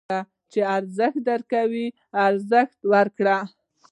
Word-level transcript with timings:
چې 0.51 0.59
ارزښت 0.77 1.19
درکوي، 1.27 1.87
ارزښت 2.27 2.77
ورکړئ. 2.93 3.41